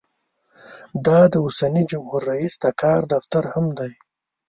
دا 1.05 1.19
د 1.31 1.35
اوسني 1.45 1.83
جمهور 1.91 2.21
رییس 2.31 2.53
د 2.63 2.65
کار 2.81 3.01
دفتر 3.13 3.43
هم 3.53 3.65
دی. 3.79 3.91